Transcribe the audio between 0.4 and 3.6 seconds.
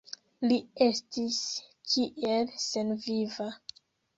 Li estis kiel senviva.